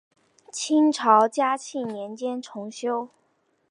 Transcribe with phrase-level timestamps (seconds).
[0.51, 3.09] 清朝嘉庆年间重修。